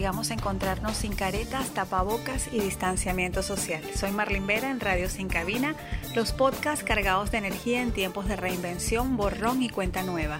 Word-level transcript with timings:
llegamos 0.00 0.30
a 0.30 0.34
encontrarnos 0.34 0.96
sin 0.96 1.14
caretas, 1.14 1.74
tapabocas 1.74 2.48
y 2.50 2.60
distanciamiento 2.60 3.42
social. 3.42 3.82
Soy 3.94 4.12
Marlene 4.12 4.46
Vera 4.46 4.70
en 4.70 4.80
Radio 4.80 5.10
Sin 5.10 5.28
Cabina, 5.28 5.74
los 6.16 6.32
podcasts 6.32 6.82
cargados 6.82 7.30
de 7.30 7.36
energía 7.36 7.82
en 7.82 7.92
tiempos 7.92 8.26
de 8.26 8.36
reinvención, 8.36 9.18
borrón 9.18 9.62
y 9.62 9.68
cuenta 9.68 10.02
nueva 10.02 10.38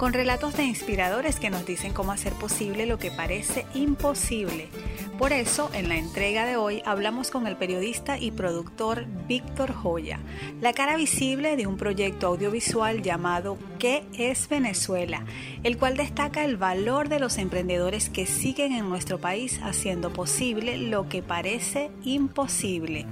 con 0.00 0.14
relatos 0.14 0.56
de 0.56 0.64
inspiradores 0.64 1.38
que 1.38 1.50
nos 1.50 1.66
dicen 1.66 1.92
cómo 1.92 2.10
hacer 2.10 2.32
posible 2.32 2.86
lo 2.86 2.98
que 2.98 3.10
parece 3.10 3.66
imposible. 3.74 4.68
Por 5.18 5.34
eso, 5.34 5.68
en 5.74 5.90
la 5.90 5.96
entrega 5.96 6.46
de 6.46 6.56
hoy 6.56 6.80
hablamos 6.86 7.30
con 7.30 7.46
el 7.46 7.54
periodista 7.58 8.16
y 8.16 8.30
productor 8.30 9.04
Víctor 9.28 9.74
Joya, 9.74 10.18
la 10.62 10.72
cara 10.72 10.96
visible 10.96 11.54
de 11.54 11.66
un 11.66 11.76
proyecto 11.76 12.28
audiovisual 12.28 13.02
llamado 13.02 13.58
¿Qué 13.78 14.04
es 14.14 14.48
Venezuela?, 14.48 15.26
el 15.64 15.76
cual 15.76 15.98
destaca 15.98 16.46
el 16.46 16.56
valor 16.56 17.10
de 17.10 17.20
los 17.20 17.36
emprendedores 17.36 18.08
que 18.08 18.24
siguen 18.24 18.72
en 18.72 18.88
nuestro 18.88 19.18
país 19.18 19.60
haciendo 19.62 20.14
posible 20.14 20.78
lo 20.78 21.10
que 21.10 21.22
parece 21.22 21.90
imposible. 22.04 23.04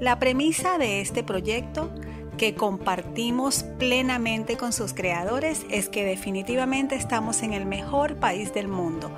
La 0.00 0.18
premisa 0.18 0.78
de 0.78 1.00
este 1.00 1.22
proyecto 1.22 1.92
que 2.38 2.54
compartimos 2.54 3.64
plenamente 3.78 4.56
con 4.56 4.72
sus 4.72 4.94
creadores 4.94 5.66
es 5.68 5.90
que 5.90 6.04
definitivamente 6.04 6.94
estamos 6.94 7.42
en 7.42 7.52
el 7.52 7.66
mejor 7.66 8.16
país 8.16 8.54
del 8.54 8.68
mundo. 8.68 9.10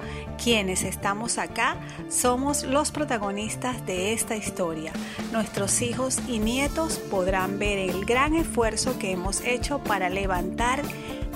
Quienes 0.42 0.82
estamos 0.82 1.38
acá 1.38 1.76
somos 2.08 2.64
los 2.64 2.90
protagonistas 2.90 3.86
de 3.86 4.14
esta 4.14 4.34
historia. 4.34 4.92
Nuestros 5.30 5.82
hijos 5.82 6.18
y 6.26 6.38
nietos 6.38 6.98
podrán 6.98 7.58
ver 7.58 7.78
el 7.78 8.04
gran 8.06 8.34
esfuerzo 8.34 8.98
que 8.98 9.12
hemos 9.12 9.42
hecho 9.42 9.78
para 9.78 10.08
levantar 10.08 10.82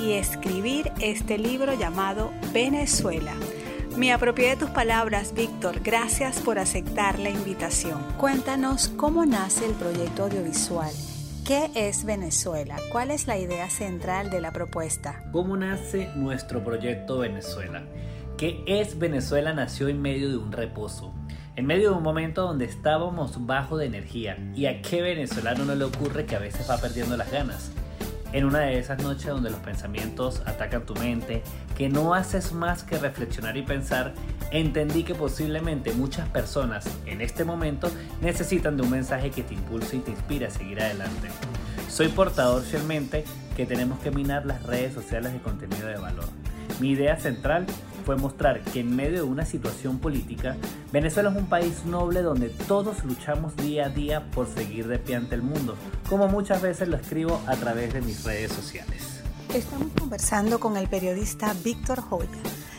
y 0.00 0.12
escribir 0.12 0.90
este 1.00 1.38
libro 1.38 1.74
llamado 1.74 2.32
Venezuela. 2.52 3.34
Me 3.96 4.12
apropié 4.12 4.48
de 4.48 4.56
tus 4.56 4.70
palabras, 4.70 5.34
Víctor. 5.34 5.80
Gracias 5.80 6.40
por 6.40 6.58
aceptar 6.58 7.18
la 7.20 7.30
invitación. 7.30 8.02
Cuéntanos 8.16 8.88
cómo 8.88 9.24
nace 9.24 9.66
el 9.66 9.72
proyecto 9.72 10.24
audiovisual 10.24 10.90
¿Qué 11.44 11.70
es 11.74 12.06
Venezuela? 12.06 12.76
¿Cuál 12.90 13.10
es 13.10 13.26
la 13.26 13.36
idea 13.36 13.68
central 13.68 14.30
de 14.30 14.40
la 14.40 14.50
propuesta? 14.50 15.22
¿Cómo 15.30 15.58
nace 15.58 16.08
nuestro 16.16 16.64
proyecto 16.64 17.18
Venezuela? 17.18 17.82
¿Qué 18.38 18.64
es 18.66 18.98
Venezuela? 18.98 19.52
Nació 19.52 19.88
en 19.88 20.00
medio 20.00 20.30
de 20.30 20.38
un 20.38 20.52
reposo, 20.52 21.12
en 21.54 21.66
medio 21.66 21.90
de 21.90 21.96
un 21.96 22.02
momento 22.02 22.44
donde 22.44 22.64
estábamos 22.64 23.44
bajo 23.44 23.76
de 23.76 23.84
energía. 23.84 24.38
¿Y 24.54 24.64
a 24.64 24.80
qué 24.80 25.02
venezolano 25.02 25.66
no 25.66 25.74
le 25.74 25.84
ocurre 25.84 26.24
que 26.24 26.34
a 26.34 26.38
veces 26.38 26.68
va 26.68 26.78
perdiendo 26.78 27.14
las 27.14 27.30
ganas? 27.30 27.70
en 28.34 28.44
una 28.44 28.62
de 28.62 28.80
esas 28.80 29.00
noches 29.00 29.28
donde 29.28 29.48
los 29.48 29.60
pensamientos 29.60 30.42
atacan 30.44 30.84
tu 30.84 30.96
mente, 30.96 31.40
que 31.76 31.88
no 31.88 32.14
haces 32.14 32.52
más 32.52 32.82
que 32.82 32.98
reflexionar 32.98 33.56
y 33.56 33.62
pensar, 33.62 34.12
entendí 34.54 35.02
que 35.02 35.16
posiblemente 35.16 35.92
muchas 35.92 36.28
personas 36.28 36.84
en 37.06 37.20
este 37.20 37.44
momento 37.44 37.90
necesitan 38.22 38.76
de 38.76 38.84
un 38.84 38.90
mensaje 38.90 39.30
que 39.30 39.42
te 39.42 39.54
impulse 39.54 39.96
y 39.96 40.00
te 40.00 40.12
inspire 40.12 40.46
a 40.46 40.50
seguir 40.50 40.80
adelante. 40.80 41.28
Soy 41.88 42.08
portador 42.08 42.62
fielmente 42.62 43.24
que 43.56 43.66
tenemos 43.66 43.98
que 43.98 44.12
minar 44.12 44.46
las 44.46 44.62
redes 44.62 44.94
sociales 44.94 45.32
de 45.32 45.40
contenido 45.40 45.88
de 45.88 45.96
valor. 45.96 46.26
Mi 46.80 46.90
idea 46.90 47.18
central 47.18 47.66
fue 48.06 48.16
mostrar 48.16 48.60
que 48.60 48.80
en 48.80 48.94
medio 48.94 49.16
de 49.16 49.22
una 49.22 49.44
situación 49.44 49.98
política, 49.98 50.56
Venezuela 50.92 51.30
es 51.30 51.36
un 51.36 51.46
país 51.46 51.84
noble 51.84 52.22
donde 52.22 52.48
todos 52.48 53.04
luchamos 53.04 53.56
día 53.56 53.86
a 53.86 53.88
día 53.88 54.30
por 54.30 54.46
seguir 54.46 54.86
de 54.86 54.98
pie 54.98 55.16
ante 55.16 55.34
el 55.34 55.42
mundo, 55.42 55.76
como 56.08 56.28
muchas 56.28 56.62
veces 56.62 56.86
lo 56.88 56.96
escribo 56.96 57.40
a 57.48 57.56
través 57.56 57.92
de 57.92 58.02
mis 58.02 58.22
redes 58.24 58.52
sociales. 58.52 59.22
Estamos 59.52 59.88
conversando 59.98 60.60
con 60.60 60.76
el 60.76 60.88
periodista 60.88 61.54
Víctor 61.64 62.00
Joya. 62.00 62.28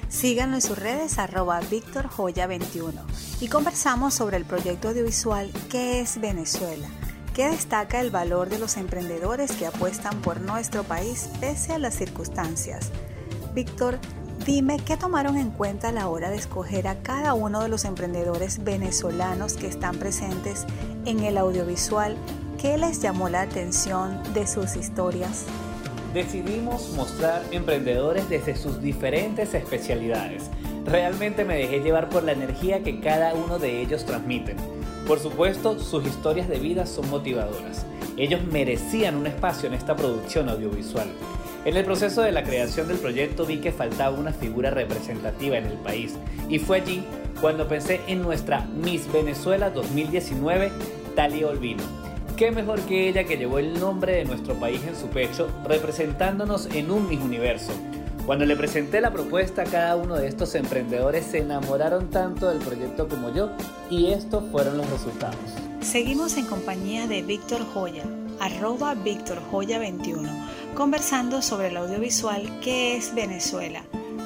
Síganlo 0.10 0.56
en 0.56 0.62
sus 0.62 0.78
redes 0.78 1.18
arroba 1.18 1.60
Víctor 1.60 2.08
Joya 2.08 2.48
21 2.48 3.02
y 3.42 3.48
conversamos 3.48 4.14
sobre 4.14 4.38
el 4.38 4.46
proyecto 4.46 4.90
audiovisual 4.90 5.52
¿Qué 5.70 6.00
es 6.00 6.20
Venezuela? 6.20 6.88
que 7.34 7.50
destaca 7.50 8.00
el 8.00 8.12
valor 8.12 8.48
de 8.50 8.60
los 8.60 8.78
emprendedores 8.78 9.52
que 9.52 9.68
apuestan 9.68 10.22
por 10.22 10.40
nuestro 10.40 10.84
país 10.84 11.30
pese 11.42 11.74
a 11.74 11.80
las 11.80 11.94
circunstancias. 11.96 12.92
Víctor, 13.54 14.00
Dime 14.46 14.78
qué 14.78 14.96
tomaron 14.96 15.38
en 15.38 15.50
cuenta 15.50 15.90
a 15.90 15.92
la 15.92 16.08
hora 16.08 16.30
de 16.30 16.36
escoger 16.36 16.88
a 16.88 17.02
cada 17.02 17.34
uno 17.34 17.62
de 17.62 17.68
los 17.68 17.84
emprendedores 17.84 18.64
venezolanos 18.64 19.54
que 19.54 19.66
están 19.66 19.98
presentes 19.98 20.68
en 21.06 21.22
el 21.22 21.36
audiovisual. 21.40 22.16
¿Qué 22.62 22.78
les 22.78 23.02
llamó 23.02 23.28
la 23.28 23.42
atención 23.42 24.22
de 24.36 24.46
sus 24.46 24.76
historias? 24.76 25.46
Decidimos 26.16 26.92
mostrar 26.96 27.44
emprendedores 27.52 28.30
desde 28.30 28.56
sus 28.56 28.82
diferentes 28.82 29.54
especialidades. 29.54 30.50
Realmente 30.86 31.44
me 31.44 31.58
dejé 31.58 31.82
llevar 31.82 32.08
por 32.08 32.24
la 32.24 32.32
energía 32.32 32.84
que 32.84 33.02
cada 33.02 33.34
uno 33.34 33.60
de 33.60 33.82
ellos 33.82 34.06
transmiten. 34.06 34.56
Por 35.06 35.20
supuesto, 35.20 35.78
sus 35.78 36.08
historias 36.08 36.48
de 36.48 36.58
vida 36.58 36.86
son 36.86 37.10
motivadoras. 37.10 37.86
Ellos 38.16 38.40
merecían 38.50 39.18
un 39.18 39.28
espacio 39.28 39.68
en 39.68 39.74
esta 39.74 39.98
producción 39.98 40.48
audiovisual. 40.48 41.10
En 41.66 41.76
el 41.76 41.84
proceso 41.84 42.22
de 42.22 42.32
la 42.32 42.44
creación 42.46 42.88
del 42.88 42.98
proyecto 42.98 43.46
vi 43.46 43.58
que 43.58 43.74
faltaba 43.74 44.18
una 44.18 44.32
figura 44.32 44.72
representativa 44.72 45.58
en 45.58 45.66
el 45.66 45.78
país 45.80 46.14
y 46.48 46.60
fue 46.60 46.78
allí 46.78 47.04
cuando 47.42 47.68
pensé 47.68 48.00
en 48.08 48.22
nuestra 48.22 48.62
Miss 48.62 49.12
Venezuela 49.12 49.70
2019, 49.70 50.72
Talia 51.14 51.48
Olvino. 51.48 52.05
¿Qué 52.38 52.52
mejor 52.52 52.82
que 52.82 53.08
ella 53.08 53.24
que 53.24 53.38
llevó 53.38 53.60
el 53.60 53.80
nombre 53.80 54.12
de 54.18 54.26
nuestro 54.26 54.56
país 54.56 54.82
en 54.86 54.98
su 54.98 55.08
pecho, 55.08 55.48
representándonos 55.64 56.66
en 56.66 56.92
un 56.92 57.08
Miss 57.08 57.22
Universo? 57.22 57.72
Cuando 58.26 58.44
le 58.44 58.58
presenté 58.58 59.00
la 59.00 59.14
propuesta 59.14 59.64
cada 59.64 59.96
uno 59.96 60.16
de 60.18 60.28
estos 60.28 60.54
emprendedores 60.56 61.26
se 61.26 61.38
enamoraron 61.38 62.10
tanto 62.10 62.50
del 62.50 62.58
proyecto 62.58 63.08
como 63.08 63.34
yo 63.34 63.52
y 63.90 64.08
estos 64.08 64.44
fueron 64.52 64.78
los 64.78 64.90
resultados. 64.90 65.38
Seguimos 65.80 66.36
en 66.36 66.48
compañía 66.48 67.08
de 67.08 67.22
Víctor 67.22 67.62
Joya, 67.74 68.04
arroba 68.42 68.96
Víctor 68.96 69.40
Joya 69.50 69.80
21, 69.80 70.30
conversando 70.76 71.42
sobre 71.42 71.70
el 71.70 71.78
audiovisual 71.78 72.60
que 72.60 72.98
es 72.98 73.16
Venezuela. 73.16 73.82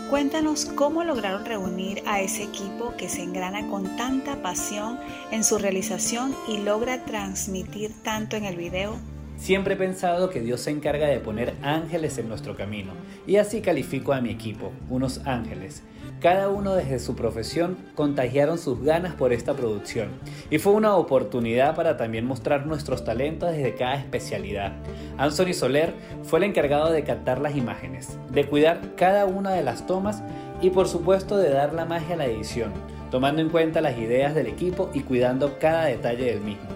Cuéntanos 0.09 0.65
cómo 0.65 1.03
lograron 1.03 1.45
reunir 1.45 2.01
a 2.07 2.19
ese 2.19 2.41
equipo 2.41 2.95
que 2.97 3.09
se 3.09 3.21
engrana 3.21 3.67
con 3.67 3.95
tanta 3.95 4.41
pasión 4.41 4.97
en 5.31 5.43
su 5.43 5.59
realización 5.59 6.33
y 6.47 6.57
logra 6.57 7.05
transmitir 7.05 7.91
tanto 8.01 8.35
en 8.35 8.45
el 8.45 8.55
video. 8.55 8.95
Siempre 9.37 9.75
he 9.75 9.77
pensado 9.77 10.31
que 10.31 10.41
Dios 10.41 10.61
se 10.61 10.71
encarga 10.71 11.05
de 11.05 11.19
poner 11.19 11.53
ángeles 11.61 12.17
en 12.17 12.27
nuestro 12.27 12.57
camino 12.57 12.93
y 13.27 13.35
así 13.35 13.61
califico 13.61 14.11
a 14.11 14.19
mi 14.19 14.31
equipo, 14.31 14.71
unos 14.89 15.21
ángeles. 15.27 15.83
Cada 16.19 16.49
uno 16.49 16.75
desde 16.75 16.99
su 16.99 17.15
profesión 17.15 17.77
contagiaron 17.95 18.57
sus 18.57 18.83
ganas 18.83 19.15
por 19.15 19.31
esta 19.31 19.53
producción 19.53 20.09
y 20.49 20.57
fue 20.57 20.73
una 20.73 20.97
oportunidad 20.97 21.77
para 21.77 21.95
también 21.95 22.25
mostrar 22.25 22.67
nuestros 22.67 23.05
talentos 23.05 23.53
desde 23.53 23.75
cada 23.75 23.95
especialidad. 23.95 24.73
Anthony 25.17 25.53
Soler 25.53 25.93
fue 26.23 26.39
el 26.39 26.43
encargado 26.43 26.91
de 26.91 27.05
captar 27.05 27.39
las 27.39 27.55
imágenes, 27.55 28.17
de 28.31 28.45
cuidar 28.45 28.95
cada 28.97 29.25
una 29.25 29.51
de 29.53 29.63
las 29.63 29.87
tomas 29.87 30.21
y 30.61 30.71
por 30.71 30.89
supuesto 30.89 31.37
de 31.37 31.51
dar 31.51 31.73
la 31.73 31.85
magia 31.85 32.15
a 32.15 32.17
la 32.17 32.25
edición, 32.25 32.73
tomando 33.11 33.41
en 33.41 33.47
cuenta 33.47 33.79
las 33.79 33.97
ideas 33.97 34.35
del 34.35 34.47
equipo 34.47 34.89
y 34.93 35.03
cuidando 35.03 35.57
cada 35.57 35.85
detalle 35.85 36.25
del 36.25 36.41
mismo. 36.41 36.67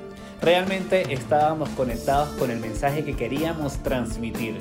Realmente 0.41 1.13
estábamos 1.13 1.67
conectados 1.69 2.29
con 2.39 2.49
el 2.49 2.59
mensaje 2.61 3.03
que 3.03 3.15
queríamos 3.15 3.77
transmitir. 3.83 4.55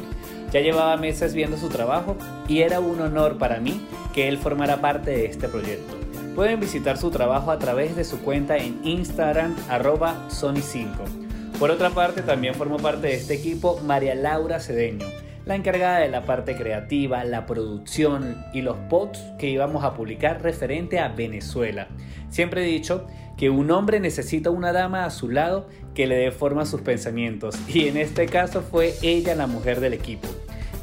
Ya 0.52 0.60
llevaba 0.60 0.96
meses 0.96 1.34
viendo 1.34 1.56
su 1.56 1.68
trabajo 1.68 2.16
y 2.46 2.60
era 2.60 2.78
un 2.78 3.00
honor 3.00 3.38
para 3.38 3.58
mí 3.58 3.80
que 4.12 4.28
él 4.28 4.38
formara 4.38 4.80
parte 4.80 5.10
de 5.10 5.26
este 5.26 5.48
proyecto. 5.48 5.96
Pueden 6.34 6.60
visitar 6.60 6.96
su 6.96 7.10
trabajo 7.10 7.50
a 7.50 7.58
través 7.58 7.94
de 7.94 8.04
su 8.04 8.20
cuenta 8.20 8.56
en 8.56 8.80
Instagram 8.84 9.54
arroba 9.68 10.28
Sony5. 10.28 11.58
Por 11.58 11.70
otra 11.70 11.90
parte, 11.90 12.22
también 12.22 12.54
formó 12.54 12.78
parte 12.78 13.08
de 13.08 13.14
este 13.14 13.34
equipo 13.34 13.80
María 13.84 14.14
Laura 14.14 14.58
Cedeño, 14.58 15.06
la 15.44 15.56
encargada 15.56 15.98
de 15.98 16.08
la 16.08 16.24
parte 16.24 16.56
creativa, 16.56 17.22
la 17.24 17.46
producción 17.46 18.42
y 18.54 18.62
los 18.62 18.76
posts 18.88 19.20
que 19.38 19.50
íbamos 19.50 19.84
a 19.84 19.94
publicar 19.94 20.42
referente 20.42 20.98
a 20.98 21.08
Venezuela. 21.08 21.88
Siempre 22.30 22.62
he 22.62 22.66
dicho 22.66 23.06
que 23.36 23.50
un 23.50 23.70
hombre 23.70 24.00
necesita 24.00 24.50
una 24.50 24.72
dama 24.72 25.04
a 25.04 25.10
su 25.10 25.28
lado 25.28 25.68
que 25.94 26.06
le 26.06 26.16
dé 26.16 26.30
forma 26.30 26.62
a 26.62 26.66
sus 26.66 26.80
pensamientos 26.80 27.58
y 27.68 27.88
en 27.88 27.96
este 27.96 28.26
caso 28.26 28.62
fue 28.62 28.94
ella 29.02 29.34
la 29.34 29.46
mujer 29.46 29.80
del 29.80 29.92
equipo 29.92 30.28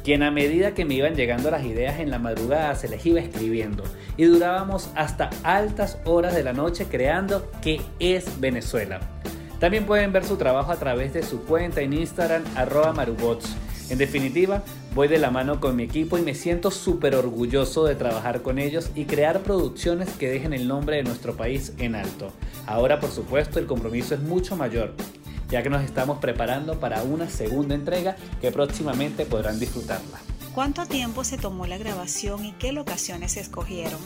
quien 0.04 0.22
a 0.22 0.30
medida 0.30 0.74
que 0.74 0.84
me 0.84 0.94
iban 0.94 1.14
llegando 1.14 1.50
las 1.50 1.64
ideas 1.64 2.00
en 2.00 2.10
la 2.10 2.18
madrugada 2.18 2.74
se 2.74 2.88
les 2.88 3.04
iba 3.06 3.20
escribiendo 3.20 3.84
y 4.16 4.24
durábamos 4.24 4.90
hasta 4.94 5.30
altas 5.42 5.98
horas 6.04 6.34
de 6.34 6.42
la 6.42 6.52
noche 6.52 6.86
creando 6.90 7.50
que 7.62 7.80
es 7.98 8.40
Venezuela. 8.40 9.00
También 9.58 9.84
pueden 9.84 10.12
ver 10.12 10.24
su 10.24 10.36
trabajo 10.36 10.72
a 10.72 10.76
través 10.76 11.12
de 11.12 11.22
su 11.22 11.44
cuenta 11.44 11.82
en 11.82 11.92
Instagram 11.92 12.42
arroba 12.56 12.92
marubots 12.92 13.54
en 13.90 13.98
definitiva, 13.98 14.62
voy 14.94 15.08
de 15.08 15.18
la 15.18 15.32
mano 15.32 15.58
con 15.58 15.74
mi 15.74 15.82
equipo 15.82 16.16
y 16.16 16.22
me 16.22 16.36
siento 16.36 16.70
súper 16.70 17.16
orgulloso 17.16 17.84
de 17.84 17.96
trabajar 17.96 18.40
con 18.40 18.60
ellos 18.60 18.92
y 18.94 19.04
crear 19.04 19.40
producciones 19.40 20.10
que 20.10 20.30
dejen 20.30 20.52
el 20.52 20.68
nombre 20.68 20.98
de 20.98 21.02
nuestro 21.02 21.36
país 21.36 21.72
en 21.76 21.96
alto. 21.96 22.30
Ahora, 22.66 23.00
por 23.00 23.10
supuesto, 23.10 23.58
el 23.58 23.66
compromiso 23.66 24.14
es 24.14 24.20
mucho 24.20 24.54
mayor, 24.54 24.94
ya 25.50 25.62
que 25.62 25.70
nos 25.70 25.82
estamos 25.82 26.18
preparando 26.18 26.78
para 26.78 27.02
una 27.02 27.28
segunda 27.28 27.74
entrega 27.74 28.16
que 28.40 28.52
próximamente 28.52 29.26
podrán 29.26 29.58
disfrutarla. 29.58 30.18
¿Cuánto 30.54 30.84
tiempo 30.86 31.22
se 31.22 31.38
tomó 31.38 31.66
la 31.66 31.78
grabación 31.78 32.44
y 32.44 32.52
qué 32.52 32.72
locaciones 32.72 33.32
se 33.32 33.40
escogieron? 33.40 34.00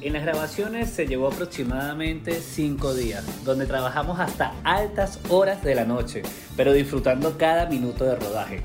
En 0.00 0.14
las 0.14 0.22
grabaciones 0.22 0.88
se 0.88 1.06
llevó 1.06 1.28
aproximadamente 1.28 2.40
5 2.40 2.94
días, 2.94 3.22
donde 3.44 3.66
trabajamos 3.66 4.18
hasta 4.18 4.54
altas 4.64 5.18
horas 5.28 5.62
de 5.62 5.74
la 5.74 5.84
noche, 5.84 6.22
pero 6.56 6.72
disfrutando 6.72 7.36
cada 7.36 7.66
minuto 7.66 8.04
de 8.04 8.16
rodaje. 8.16 8.62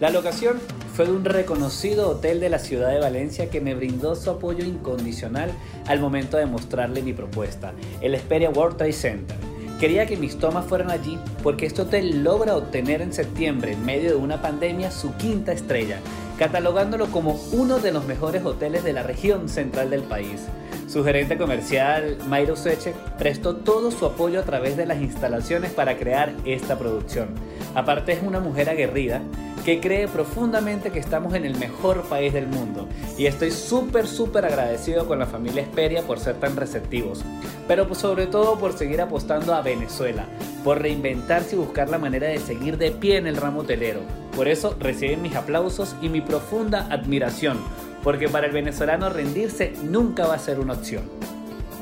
La 0.00 0.08
locación 0.10 0.60
fue 0.94 1.06
de 1.06 1.12
un 1.12 1.24
reconocido 1.24 2.08
hotel 2.08 2.40
de 2.40 2.48
la 2.48 2.58
ciudad 2.58 2.90
de 2.90 3.00
Valencia 3.00 3.50
que 3.50 3.60
me 3.60 3.74
brindó 3.74 4.14
su 4.14 4.30
apoyo 4.30 4.64
incondicional 4.64 5.50
al 5.86 6.00
momento 6.00 6.38
de 6.38 6.46
mostrarle 6.46 7.02
mi 7.02 7.12
propuesta, 7.12 7.72
el 8.00 8.14
Esperia 8.14 8.48
World 8.48 8.78
Trade 8.78 8.92
Center. 8.92 9.36
Quería 9.78 10.06
que 10.06 10.16
mis 10.16 10.38
tomas 10.38 10.66
fueran 10.66 10.90
allí 10.90 11.20
porque 11.40 11.64
este 11.64 11.82
hotel 11.82 12.24
logra 12.24 12.56
obtener 12.56 13.00
en 13.00 13.12
septiembre, 13.12 13.74
en 13.74 13.84
medio 13.84 14.10
de 14.10 14.16
una 14.16 14.42
pandemia, 14.42 14.90
su 14.90 15.14
quinta 15.14 15.52
estrella, 15.52 16.00
catalogándolo 16.36 17.06
como 17.12 17.40
uno 17.52 17.78
de 17.78 17.92
los 17.92 18.04
mejores 18.04 18.44
hoteles 18.44 18.82
de 18.82 18.92
la 18.92 19.04
región 19.04 19.48
central 19.48 19.90
del 19.90 20.02
país. 20.02 20.46
Su 20.88 21.04
gerente 21.04 21.38
comercial, 21.38 22.18
Mayro 22.26 22.56
Seche, 22.56 22.92
prestó 23.18 23.54
todo 23.54 23.92
su 23.92 24.04
apoyo 24.04 24.40
a 24.40 24.44
través 24.44 24.76
de 24.76 24.86
las 24.86 25.00
instalaciones 25.00 25.70
para 25.70 25.96
crear 25.96 26.34
esta 26.44 26.76
producción. 26.76 27.28
Aparte 27.76 28.12
es 28.12 28.22
una 28.22 28.40
mujer 28.40 28.68
aguerrida 28.70 29.22
que 29.68 29.80
cree 29.80 30.08
profundamente 30.08 30.90
que 30.90 30.98
estamos 30.98 31.34
en 31.34 31.44
el 31.44 31.54
mejor 31.58 32.04
país 32.04 32.32
del 32.32 32.46
mundo 32.46 32.88
y 33.18 33.26
estoy 33.26 33.50
súper 33.50 34.06
súper 34.06 34.46
agradecido 34.46 35.06
con 35.06 35.18
la 35.18 35.26
familia 35.26 35.60
Esperia 35.60 36.00
por 36.00 36.18
ser 36.18 36.36
tan 36.36 36.56
receptivos, 36.56 37.22
pero 37.66 37.94
sobre 37.94 38.26
todo 38.26 38.58
por 38.58 38.72
seguir 38.72 39.02
apostando 39.02 39.54
a 39.54 39.60
Venezuela, 39.60 40.24
por 40.64 40.80
reinventarse 40.80 41.54
y 41.54 41.58
buscar 41.58 41.90
la 41.90 41.98
manera 41.98 42.28
de 42.28 42.38
seguir 42.38 42.78
de 42.78 42.92
pie 42.92 43.18
en 43.18 43.26
el 43.26 43.36
ramo 43.36 43.60
hotelero. 43.60 44.00
Por 44.34 44.48
eso 44.48 44.74
reciben 44.80 45.20
mis 45.20 45.36
aplausos 45.36 45.96
y 46.00 46.08
mi 46.08 46.22
profunda 46.22 46.86
admiración 46.88 47.58
porque 48.02 48.30
para 48.30 48.46
el 48.46 48.52
venezolano 48.52 49.10
rendirse 49.10 49.74
nunca 49.82 50.26
va 50.26 50.36
a 50.36 50.38
ser 50.38 50.60
una 50.60 50.72
opción. 50.72 51.02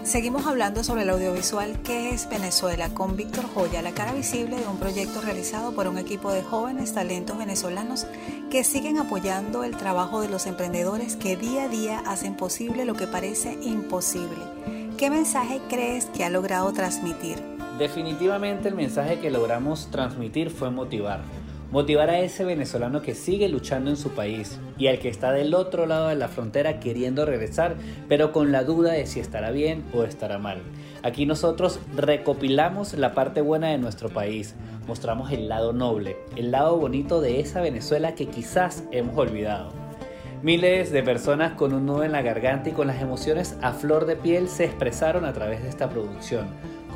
Seguimos 0.06 0.47
hablando 0.47 0.85
sobre 0.85 1.03
el 1.03 1.11
audiovisual 1.11 1.82
¿Qué 1.82 2.11
es 2.11 2.29
Venezuela? 2.29 2.91
con 2.91 3.17
Víctor 3.17 3.44
Joya, 3.53 3.82
la 3.82 3.91
cara 3.91 4.12
visible 4.12 4.56
de 4.56 4.69
un 4.69 4.79
proyecto 4.79 5.20
realizado 5.20 5.73
por 5.73 5.88
un 5.88 5.99
equipo 5.99 6.31
de 6.31 6.44
jóvenes 6.44 6.94
talentos 6.94 7.37
venezolanos 7.37 8.06
que 8.49 8.62
siguen 8.62 8.99
apoyando 8.99 9.64
el 9.64 9.76
trabajo 9.76 10.20
de 10.20 10.29
los 10.29 10.47
emprendedores 10.47 11.17
que 11.17 11.37
día 11.37 11.64
a 11.64 11.69
día 11.69 11.99
hacen 12.06 12.37
posible 12.37 12.85
lo 12.85 12.94
que 12.94 13.08
parece 13.08 13.58
imposible. 13.61 14.38
¿Qué 14.97 15.11
mensaje 15.11 15.61
crees 15.69 16.05
que 16.05 16.25
ha 16.25 16.31
logrado 16.31 16.73
transmitir? 16.73 17.43
Definitivamente 17.76 18.69
el 18.69 18.76
mensaje 18.76 19.19
que 19.19 19.32
logramos 19.32 19.91
transmitir 19.91 20.50
fue 20.50 20.70
motivar 20.70 21.23
Motivar 21.72 22.10
a 22.10 22.20
ese 22.20 22.44
venezolano 22.44 23.02
que 23.02 23.16
sigue 23.16 23.48
luchando 23.48 23.90
en 23.90 23.96
su 23.96 24.10
país 24.10 24.60
y 24.78 24.86
al 24.86 25.00
que 25.00 25.08
está 25.08 25.32
del 25.32 25.52
otro 25.52 25.86
lado 25.86 26.08
de 26.08 26.14
la 26.14 26.28
frontera 26.28 26.78
queriendo 26.78 27.26
regresar, 27.26 27.74
pero 28.08 28.32
con 28.32 28.52
la 28.52 28.62
duda 28.62 28.92
de 28.92 29.06
si 29.06 29.18
estará 29.18 29.50
bien 29.50 29.84
o 29.92 30.04
estará 30.04 30.38
mal. 30.38 30.62
Aquí 31.02 31.26
nosotros 31.26 31.80
recopilamos 31.96 32.94
la 32.94 33.14
parte 33.14 33.40
buena 33.40 33.68
de 33.68 33.78
nuestro 33.78 34.10
país, 34.10 34.54
mostramos 34.86 35.32
el 35.32 35.48
lado 35.48 35.72
noble, 35.72 36.16
el 36.36 36.52
lado 36.52 36.76
bonito 36.76 37.20
de 37.20 37.40
esa 37.40 37.60
Venezuela 37.60 38.14
que 38.14 38.26
quizás 38.26 38.84
hemos 38.92 39.19
olvidado. 39.19 39.72
Miles 40.42 40.92
de 40.92 41.02
personas 41.02 41.54
con 41.54 41.72
un 41.72 41.86
nudo 41.86 42.04
en 42.04 42.12
la 42.12 42.22
garganta 42.22 42.69
y 42.69 42.72
con 42.72 42.86
las 42.86 43.02
emociones 43.02 43.56
a 43.62 43.72
flor 43.72 44.06
de 44.06 44.14
piel 44.14 44.48
se 44.48 44.64
expresaron 44.64 45.24
a 45.24 45.32
través 45.32 45.62
de 45.64 45.69
esta 45.69 45.88
producción, 45.88 46.46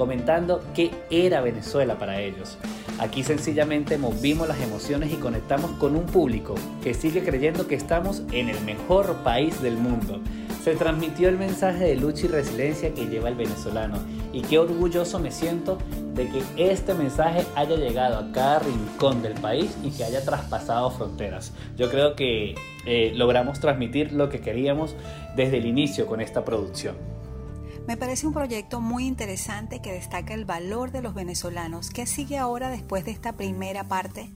comentando 0.00 0.62
qué 0.75 0.91
era 1.11 1.43
Venezuela 1.43 1.99
para 1.99 2.23
ellos. 2.23 2.56
Aquí 2.99 3.23
sencillamente 3.23 3.99
movimos 3.99 4.49
las 4.49 4.58
emociones 4.62 5.12
y 5.12 5.17
conectamos 5.17 5.73
con 5.73 5.94
un 5.94 6.06
público 6.06 6.55
que 6.82 6.94
sigue 6.94 7.23
creyendo 7.23 7.69
que 7.69 7.75
estamos 7.75 8.23
en 8.32 8.49
el 8.49 8.58
mejor 8.62 9.17
país 9.17 9.61
del 9.61 9.76
mundo. 9.76 10.23
Se 10.64 10.75
transmitió 10.75 11.29
el 11.29 11.37
mensaje 11.37 11.85
de 11.85 11.97
lucha 11.97 12.25
y 12.25 12.29
resiliencia 12.29 12.94
que 12.94 13.08
lleva 13.08 13.29
el 13.29 13.35
venezolano 13.35 13.99
y 14.32 14.41
qué 14.41 14.58
orgulloso 14.58 15.19
me 15.19 15.32
siento 15.32 15.76
de 16.14 16.31
que 16.31 16.43
este 16.56 16.94
mensaje 16.94 17.44
haya 17.55 17.76
llegado 17.76 18.17
a 18.20 18.32
cada 18.32 18.61
rincón 18.61 19.20
del 19.20 19.35
país 19.35 19.76
y 19.85 19.91
que 19.91 20.05
haya 20.05 20.25
traspasado 20.25 20.91
fronteras. 20.93 21.52
Yo 21.76 21.91
creo 21.91 22.17
que 22.17 22.55
eh, 22.87 23.12
logramos 23.14 23.61
transmitir 23.61 24.12
lo 24.12 24.31
que 24.31 24.41
queríamos 24.41 24.97
desde 25.37 25.58
el 25.58 25.67
inicio 25.67 26.06
con 26.06 26.23
esta 26.23 26.43
producción. 26.43 27.10
Me 27.90 27.96
parece 27.96 28.25
un 28.25 28.32
proyecto 28.32 28.81
muy 28.81 29.04
interesante 29.04 29.82
que 29.82 29.92
destaca 29.92 30.32
el 30.32 30.44
valor 30.44 30.92
de 30.92 31.02
los 31.02 31.12
venezolanos. 31.12 31.90
¿Qué 31.90 32.06
sigue 32.06 32.38
ahora 32.38 32.70
después 32.70 33.04
de 33.04 33.10
esta 33.10 33.32
primera 33.32 33.82
parte? 33.82 34.31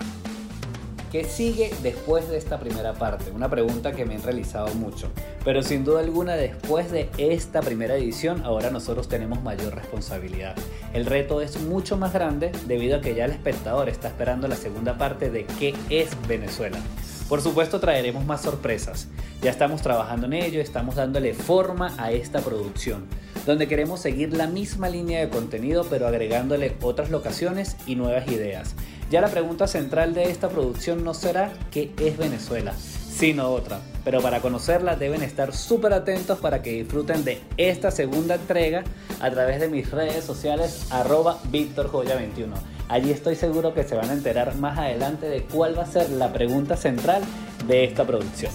¿Qué 1.13 1.23
sigue 1.23 1.73
después 1.81 2.29
de 2.29 2.37
esta 2.37 2.59
primera 2.59 2.95
parte? 2.95 3.31
Una 3.31 3.49
pregunta 3.49 3.93
que 3.93 4.05
me 4.07 4.17
han 4.17 4.25
realizado 4.25 4.75
mucho. 4.75 5.09
Pero 5.45 5.63
sin 5.63 5.85
duda 5.85 6.01
alguna, 6.01 6.35
después 6.35 6.91
de 6.91 7.09
esta 7.17 7.61
primera 7.61 7.95
edición, 7.95 8.43
ahora 8.45 8.71
nosotros 8.71 9.09
tenemos 9.09 9.41
mayor 9.45 9.73
responsabilidad. 9.73 10.57
El 10.93 11.07
reto 11.07 11.41
es 11.41 11.61
mucho 11.61 11.97
más 11.97 12.13
grande 12.13 12.51
debido 12.67 12.97
a 12.97 13.01
que 13.01 13.15
ya 13.15 13.27
el 13.27 13.31
espectador 13.31 13.89
está 13.89 14.09
esperando 14.09 14.49
la 14.49 14.57
segunda 14.57 14.99
parte 14.99 15.31
de 15.31 15.47
qué 15.61 15.77
es 15.91 16.11
Venezuela. 16.27 16.81
Por 17.29 17.41
supuesto 17.41 17.79
traeremos 17.79 18.25
más 18.25 18.43
sorpresas. 18.43 19.07
Ya 19.43 19.53
estamos 19.53 19.81
trabajando 19.81 20.27
en 20.27 20.33
ello, 20.33 20.61
estamos 20.61 20.97
dándole 20.97 21.35
forma 21.35 21.95
a 21.99 22.11
esta 22.11 22.41
producción 22.41 23.07
donde 23.47 23.69
queremos 23.69 24.01
seguir 24.01 24.33
la 24.33 24.47
misma 24.47 24.89
línea 24.89 25.21
de 25.21 25.29
contenido 25.29 25.85
pero 25.89 26.07
agregándole 26.07 26.77
otras 26.83 27.11
locaciones 27.11 27.77
y 27.87 27.97
nuevas 27.97 28.27
ideas. 28.29 28.75
Ya 29.11 29.21
la 29.21 29.29
pregunta 29.29 29.67
central 29.67 30.15
de 30.15 30.25
esta 30.31 30.49
producción 30.49 31.05
no 31.05 31.15
será 31.15 31.53
qué 31.71 31.93
es 31.99 32.17
Venezuela, 32.17 32.75
sino 32.75 33.51
otra. 33.51 33.81
Pero 34.05 34.21
para 34.21 34.41
conocerla 34.41 34.97
deben 34.97 35.23
estar 35.23 35.55
súper 35.55 35.93
atentos 35.93 36.39
para 36.39 36.63
que 36.63 36.73
disfruten 36.73 37.25
de 37.25 37.41
esta 37.57 37.91
segunda 37.91 38.37
entrega 38.37 38.85
a 39.21 39.31
través 39.31 39.61
de 39.61 39.69
mis 39.69 39.91
redes 39.91 40.25
sociales 40.25 40.87
arroba 40.91 41.39
VictorJoya21. 41.53 42.55
Allí 42.89 43.11
estoy 43.11 43.37
seguro 43.37 43.73
que 43.73 43.85
se 43.85 43.95
van 43.95 44.11
a 44.11 44.15
enterar 44.15 44.57
más 44.57 44.79
adelante 44.79 45.27
de 45.27 45.43
cuál 45.43 45.79
va 45.79 45.85
a 45.85 45.87
ser 45.87 46.11
la 46.11 46.33
pregunta 46.33 46.77
central 46.77 47.23
de 47.67 47.85
esta 47.85 48.05
producción. 48.07 48.53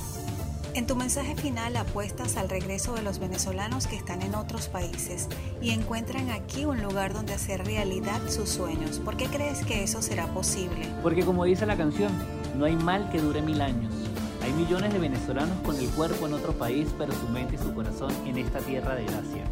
En 0.80 0.88
tu 0.88 0.96
mensaje 0.96 1.36
final 1.36 1.76
apuestas 1.76 2.38
al 2.38 2.48
regreso 2.48 2.94
de 2.94 3.02
los 3.02 3.20
venezolanos 3.20 3.86
que 3.86 3.98
están 3.98 4.22
en 4.22 4.34
otros 4.34 4.70
países 4.70 5.28
y 5.62 5.72
encuentran 5.72 6.30
aquí 6.30 6.64
un 6.64 6.82
lugar 6.82 7.12
donde 7.12 7.34
hacer 7.34 7.66
realidad 7.66 8.22
sus 8.30 8.48
sueños. 8.48 9.00
¿Por 9.00 9.18
qué 9.18 9.26
crees 9.26 9.66
que 9.66 9.84
eso 9.84 10.02
será 10.02 10.28
posible? 10.28 10.88
Porque 11.04 11.26
como 11.26 11.44
dice 11.44 11.66
la 11.66 11.76
canción, 11.76 12.14
no 12.58 12.64
hay 12.64 12.78
mal 12.78 13.12
que 13.12 13.20
dure 13.20 13.42
mil 13.42 13.60
años. 13.60 13.94
Hay 14.42 14.54
millones 14.54 14.94
de 14.94 15.00
venezolanos 15.00 15.60
con 15.66 15.76
el 15.76 15.90
cuerpo 15.90 16.28
en 16.28 16.36
otro 16.36 16.54
país, 16.54 16.88
pero 16.98 17.12
su 17.12 17.28
mente 17.28 17.56
y 17.56 17.58
su 17.58 17.74
corazón 17.74 18.14
en 18.26 18.38
esta 18.38 18.60
tierra 18.60 18.96
de 18.96 19.04
gracia. 19.04 19.44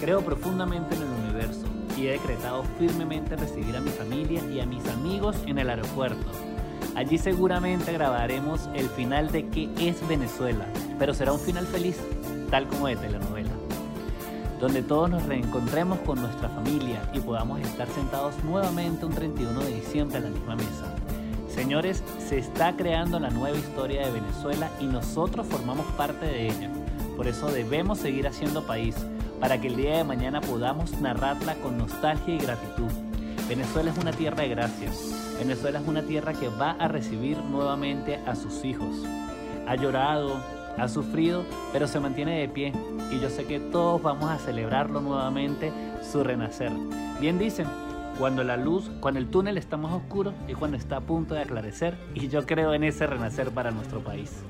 Creo 0.00 0.24
profundamente 0.24 0.96
en 0.96 1.02
el 1.02 1.08
universo 1.26 1.64
y 1.96 2.08
he 2.08 2.10
decretado 2.14 2.64
firmemente 2.76 3.36
recibir 3.36 3.76
a 3.76 3.80
mi 3.80 3.90
familia 3.90 4.42
y 4.50 4.58
a 4.58 4.66
mis 4.66 4.84
amigos 4.88 5.36
en 5.46 5.58
el 5.58 5.70
aeropuerto 5.70 6.55
Allí 6.96 7.18
seguramente 7.18 7.92
grabaremos 7.92 8.70
el 8.72 8.88
final 8.88 9.30
de 9.30 9.46
qué 9.48 9.68
es 9.78 10.08
Venezuela, 10.08 10.64
pero 10.98 11.12
será 11.12 11.34
un 11.34 11.38
final 11.38 11.66
feliz, 11.66 11.98
tal 12.50 12.66
como 12.66 12.86
de 12.86 12.96
telenovela, 12.96 13.50
donde 14.58 14.80
todos 14.80 15.10
nos 15.10 15.26
reencontremos 15.26 15.98
con 16.00 16.22
nuestra 16.22 16.48
familia 16.48 17.02
y 17.12 17.20
podamos 17.20 17.60
estar 17.60 17.86
sentados 17.88 18.42
nuevamente 18.44 19.04
un 19.04 19.12
31 19.12 19.60
de 19.60 19.74
diciembre 19.74 20.16
a 20.16 20.20
la 20.22 20.30
misma 20.30 20.56
mesa. 20.56 20.94
Señores, 21.48 22.02
se 22.26 22.38
está 22.38 22.74
creando 22.74 23.20
la 23.20 23.28
nueva 23.28 23.58
historia 23.58 24.06
de 24.06 24.12
Venezuela 24.12 24.70
y 24.80 24.86
nosotros 24.86 25.46
formamos 25.46 25.84
parte 25.98 26.24
de 26.24 26.46
ella. 26.46 26.70
Por 27.14 27.26
eso 27.26 27.48
debemos 27.48 27.98
seguir 27.98 28.26
haciendo 28.26 28.66
país, 28.66 28.96
para 29.38 29.60
que 29.60 29.68
el 29.68 29.76
día 29.76 29.98
de 29.98 30.04
mañana 30.04 30.40
podamos 30.40 30.98
narrarla 30.98 31.56
con 31.56 31.76
nostalgia 31.76 32.36
y 32.36 32.38
gratitud. 32.38 32.90
Venezuela 33.50 33.90
es 33.90 33.98
una 33.98 34.12
tierra 34.12 34.44
de 34.44 34.48
gracias 34.48 35.15
Venezuela 35.38 35.80
es 35.80 35.86
una 35.86 36.02
tierra 36.02 36.32
que 36.32 36.48
va 36.48 36.72
a 36.72 36.88
recibir 36.88 37.38
nuevamente 37.38 38.16
a 38.26 38.34
sus 38.34 38.64
hijos. 38.64 39.04
Ha 39.66 39.76
llorado, 39.76 40.40
ha 40.78 40.88
sufrido, 40.88 41.44
pero 41.72 41.86
se 41.86 42.00
mantiene 42.00 42.40
de 42.40 42.48
pie 42.48 42.72
y 43.10 43.20
yo 43.20 43.28
sé 43.28 43.44
que 43.44 43.60
todos 43.60 44.02
vamos 44.02 44.30
a 44.30 44.38
celebrarlo 44.38 45.00
nuevamente, 45.00 45.72
su 46.02 46.24
renacer. 46.24 46.72
Bien 47.20 47.38
dicen, 47.38 47.66
cuando 48.18 48.44
la 48.44 48.56
luz, 48.56 48.90
cuando 49.00 49.20
el 49.20 49.28
túnel 49.28 49.58
está 49.58 49.76
más 49.76 49.92
oscuro 49.92 50.32
y 50.48 50.54
cuando 50.54 50.78
está 50.78 50.96
a 50.96 51.00
punto 51.00 51.34
de 51.34 51.42
aclarecer 51.42 51.98
y 52.14 52.28
yo 52.28 52.46
creo 52.46 52.72
en 52.72 52.84
ese 52.84 53.06
renacer 53.06 53.50
para 53.50 53.70
nuestro 53.70 54.00
país. 54.00 54.42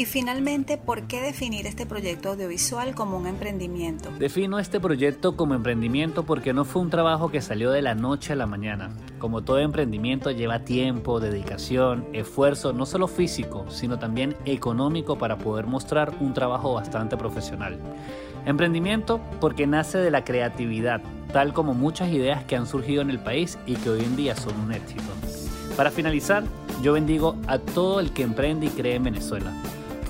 Y 0.00 0.06
finalmente, 0.06 0.78
¿por 0.78 1.02
qué 1.02 1.20
definir 1.20 1.66
este 1.66 1.84
proyecto 1.84 2.30
audiovisual 2.30 2.94
como 2.94 3.18
un 3.18 3.26
emprendimiento? 3.26 4.08
Defino 4.18 4.58
este 4.58 4.80
proyecto 4.80 5.36
como 5.36 5.54
emprendimiento 5.54 6.24
porque 6.24 6.54
no 6.54 6.64
fue 6.64 6.80
un 6.80 6.88
trabajo 6.88 7.30
que 7.30 7.42
salió 7.42 7.70
de 7.70 7.82
la 7.82 7.94
noche 7.94 8.32
a 8.32 8.36
la 8.36 8.46
mañana. 8.46 8.88
Como 9.18 9.42
todo 9.42 9.58
emprendimiento 9.58 10.30
lleva 10.30 10.60
tiempo, 10.60 11.20
dedicación, 11.20 12.06
esfuerzo, 12.14 12.72
no 12.72 12.86
solo 12.86 13.08
físico, 13.08 13.66
sino 13.68 13.98
también 13.98 14.36
económico 14.46 15.18
para 15.18 15.36
poder 15.36 15.66
mostrar 15.66 16.14
un 16.18 16.32
trabajo 16.32 16.72
bastante 16.72 17.18
profesional. 17.18 17.78
Emprendimiento 18.46 19.20
porque 19.38 19.66
nace 19.66 19.98
de 19.98 20.10
la 20.10 20.24
creatividad, 20.24 21.02
tal 21.30 21.52
como 21.52 21.74
muchas 21.74 22.10
ideas 22.10 22.42
que 22.44 22.56
han 22.56 22.66
surgido 22.66 23.02
en 23.02 23.10
el 23.10 23.18
país 23.18 23.58
y 23.66 23.74
que 23.74 23.90
hoy 23.90 24.00
en 24.00 24.16
día 24.16 24.34
son 24.34 24.58
un 24.60 24.72
éxito. 24.72 25.02
Para 25.76 25.90
finalizar, 25.90 26.44
yo 26.80 26.94
bendigo 26.94 27.36
a 27.46 27.58
todo 27.58 28.00
el 28.00 28.12
que 28.12 28.22
emprende 28.22 28.64
y 28.64 28.70
cree 28.70 28.94
en 28.94 29.04
Venezuela 29.04 29.52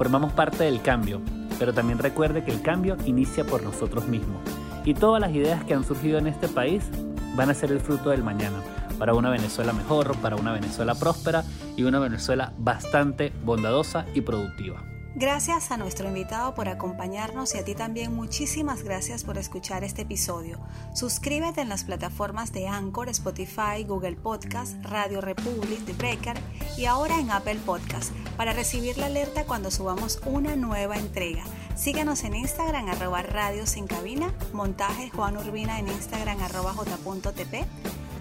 Formamos 0.01 0.33
parte 0.33 0.65
del 0.65 0.81
cambio. 0.81 1.21
pero 1.59 1.75
también 1.75 1.99
recuerde 1.99 2.43
que 2.43 2.51
el 2.51 2.63
cambio 2.63 2.97
inicia 3.05 3.45
por 3.45 3.63
nosotros 3.63 4.09
mismos. 4.09 4.41
Y 4.87 4.95
todas 4.95 5.21
las 5.21 5.31
ideas 5.33 5.63
que 5.65 5.75
han 5.75 5.85
surgido 5.85 6.17
en 6.17 6.27
este 6.27 6.49
país 6.49 6.89
van 7.37 7.51
a 7.51 7.55
ser 7.55 7.71
el 7.71 7.81
fruto 7.81 8.09
del 8.09 8.25
mañana, 8.25 8.63
para 8.99 9.13
una 9.13 9.29
Venezuela 9.29 9.75
mejor, 9.75 10.17
para 10.23 10.37
una 10.37 10.55
Venezuela 10.55 10.95
próspera 10.95 11.45
y 11.77 11.83
una 11.83 11.99
Venezuela 11.99 12.55
bastante 12.57 13.31
bondadosa 13.45 14.07
y 14.15 14.23
productiva. 14.23 14.90
Gracias 15.17 15.73
a 15.73 15.77
nuestro 15.77 16.07
invitado 16.07 16.55
por 16.55 16.69
acompañarnos 16.69 17.55
y 17.57 17.59
a 17.59 17.65
ti 17.65 17.75
también 17.75 18.15
muchísimas 18.15 18.85
gracias 18.85 19.25
por 19.25 19.39
escuchar 19.39 19.83
este 19.83 20.03
episodio. 20.03 20.61
Suscríbete 20.95 21.61
en 21.61 21.69
las 21.69 21.83
plataformas 21.83 22.53
de 22.53 22.69
Anchor, 22.69 23.09
Spotify, 23.09 23.83
Google 23.85 24.15
Podcast, 24.15 24.77
Radio 24.85 25.21
Republic, 25.21 25.85
The 25.85 25.95
Breaker 25.95 26.39
y 26.79 26.85
ahora 26.85 27.19
en 27.19 27.33
Apple 27.33 27.59
Podcast 27.67 28.13
para 28.37 28.53
recibir 28.53 28.99
la 28.99 29.07
alerta 29.07 29.45
cuando 29.45 29.73
subamos 29.73 30.21
una 30.27 30.55
nueva 30.55 30.97
entrega. 30.97 31.43
Síguenos 31.75 32.23
en 32.23 32.37
Instagram 32.37 32.89
arroba 32.89 33.23
radios 33.23 33.77
en 33.77 33.89
cabina, 33.89 34.33
montaje 34.53 35.11
Juan 35.11 35.37
Urbina 35.37 35.81
en 35.81 35.89
Instagram 35.89 36.39
j.tp, 36.39 37.67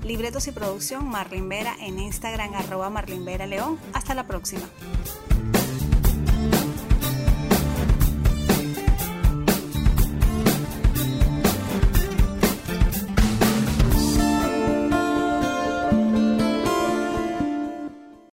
libretos 0.04 0.48
y 0.48 0.52
producción 0.52 1.08
Marlin 1.08 1.48
Vera 1.48 1.76
en 1.82 2.00
Instagram 2.00 2.56
arroba 2.56 2.90
Marlin 2.90 3.26
Vera 3.26 3.46
León. 3.46 3.78
Hasta 3.94 4.16
la 4.16 4.26
próxima. 4.26 4.64